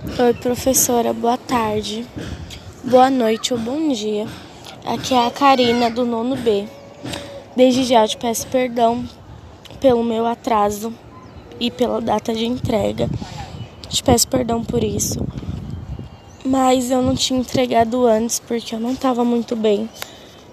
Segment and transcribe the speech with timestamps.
[0.00, 2.06] Oi, professora, boa tarde,
[2.84, 4.28] boa noite ou bom dia.
[4.86, 6.68] Aqui é a Karina do nono B.
[7.56, 9.04] Desde já te peço perdão
[9.80, 10.94] pelo meu atraso
[11.58, 13.10] e pela data de entrega.
[13.88, 15.18] Te peço perdão por isso.
[16.44, 19.90] Mas eu não tinha entregado antes porque eu não estava muito bem.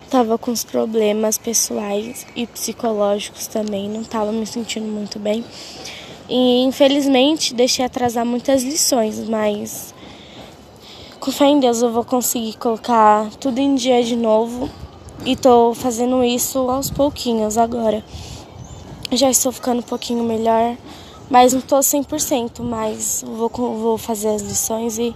[0.10, 5.46] Tava com os problemas pessoais e psicológicos também, não estava me sentindo muito bem.
[6.28, 9.94] E infelizmente deixei atrasar muitas lições, mas
[11.20, 14.70] com fé em Deus eu vou conseguir colocar tudo em dia de novo
[15.24, 18.04] e tô fazendo isso aos pouquinhos agora.
[19.12, 20.76] Já estou ficando um pouquinho melhor,
[21.30, 25.16] mas não tô 100%, mas vou, vou fazer as lições e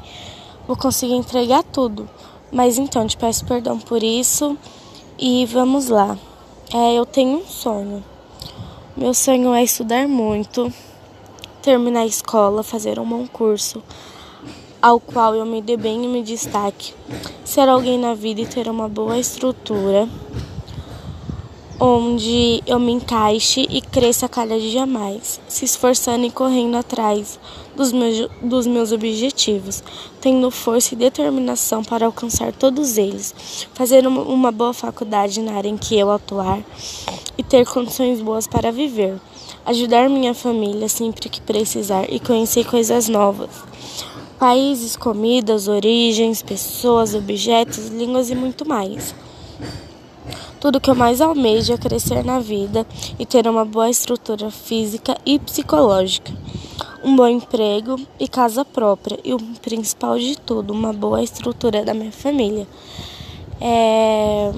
[0.67, 2.07] vou conseguir entregar tudo.
[2.51, 4.57] Mas então, te peço perdão por isso
[5.17, 6.17] e vamos lá.
[6.73, 8.03] É, eu tenho um sonho.
[8.95, 10.71] Meu sonho é estudar muito
[11.61, 13.83] terminar a escola, fazer um bom curso,
[14.81, 16.93] ao qual eu me dê bem e me destaque,
[17.43, 20.07] ser alguém na vida e ter uma boa estrutura,
[21.79, 27.39] onde eu me encaixe e cresça cada dia mais, se esforçando e correndo atrás
[27.75, 29.81] dos meus, dos meus objetivos,
[30.19, 35.69] tendo força e determinação para alcançar todos eles, fazer uma, uma boa faculdade na área
[35.69, 36.61] em que eu atuar
[37.39, 39.17] e ter condições boas para viver
[39.69, 43.49] ajudar minha família sempre que precisar e conhecer coisas novas.
[44.39, 49.13] Países, comidas, origens, pessoas, objetos, línguas e muito mais.
[50.59, 52.85] Tudo que eu mais almejo é crescer na vida
[53.17, 56.33] e ter uma boa estrutura física e psicológica,
[57.03, 61.93] um bom emprego e casa própria e o principal de tudo, uma boa estrutura da
[61.93, 62.67] minha família.
[63.61, 64.51] É...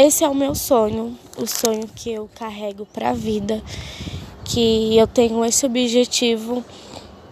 [0.00, 3.60] Esse é o meu sonho, o sonho que eu carrego para a vida
[4.44, 6.64] que eu tenho esse objetivo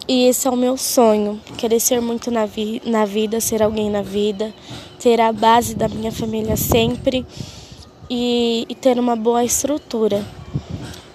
[0.05, 4.01] e esse é o meu sonho, crescer muito na, vi na vida, ser alguém na
[4.01, 4.53] vida,
[4.99, 7.25] ter a base da minha família sempre
[8.09, 10.21] e, e ter uma boa estrutura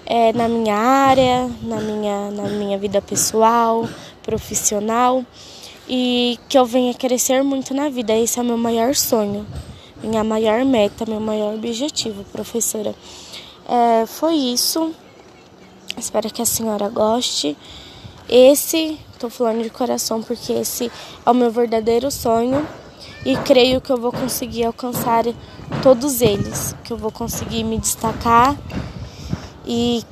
[0.07, 3.87] é, na minha área, na minha, na minha vida pessoal,
[4.23, 5.23] profissional
[5.87, 8.17] e que eu venha crescer muito na vida.
[8.17, 9.47] Esse é o meu maior sonho,
[10.03, 12.95] minha maior meta, meu maior objetivo, professora.
[13.69, 14.93] É, foi isso.
[15.97, 17.57] Espero que a senhora goste.
[18.29, 20.91] Esse, estou falando de coração porque esse
[21.25, 22.67] é o meu verdadeiro sonho
[23.25, 25.25] e creio que eu vou conseguir alcançar
[25.83, 28.57] todos eles, que eu vou conseguir me destacar
[29.67, 30.03] e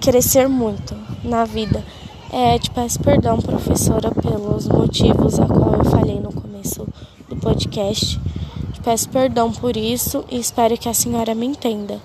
[0.00, 1.84] crescer muito na vida.
[2.32, 6.86] É, te peço perdão, professora, pelos motivos a qual eu falei no começo
[7.28, 8.20] do podcast.
[8.84, 12.00] Peço perdão por isso e espero que a senhora me entenda.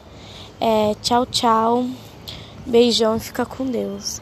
[0.61, 1.85] É, tchau, tchau.
[2.65, 4.21] Beijão e fica com Deus.